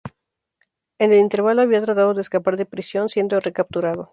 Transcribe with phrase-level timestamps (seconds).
[0.97, 4.09] En el intervalo había tratado de escapar de prisión, siendo recapturado.